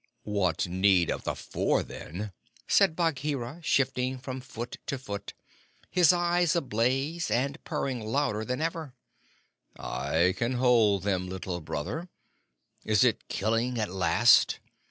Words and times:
"What 0.23 0.67
need 0.67 1.11
of 1.11 1.25
the 1.25 1.35
Four, 1.35 1.83
then?" 1.83 2.31
said 2.67 2.95
Bagheera, 2.95 3.59
shifting 3.63 4.17
from 4.17 4.41
foot 4.41 4.77
to 4.87 4.97
foot, 4.97 5.35
his 5.91 6.11
eyes 6.11 6.55
ablaze, 6.55 7.29
and 7.29 7.63
purring 7.65 8.01
louder 8.03 8.43
than 8.43 8.61
ever. 8.63 8.95
"I 9.77 10.33
can 10.35 10.53
hold 10.53 11.03
them, 11.03 11.29
Little 11.29 11.61
Brother. 11.61 12.09
Is 12.83 13.03
it 13.03 13.27
killing 13.27 13.77
at 13.77 13.91
last? 13.91 14.59